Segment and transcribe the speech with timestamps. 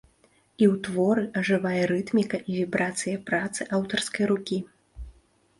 [0.61, 4.57] І ў творы ажывае рытміка і вібрацыя працы аўтарскай рукі.